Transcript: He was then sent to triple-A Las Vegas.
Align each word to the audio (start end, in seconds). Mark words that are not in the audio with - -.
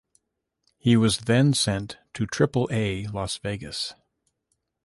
He 0.79 0.97
was 0.97 1.19
then 1.19 1.53
sent 1.53 1.99
to 2.15 2.25
triple-A 2.25 3.05
Las 3.09 3.37
Vegas. 3.37 3.93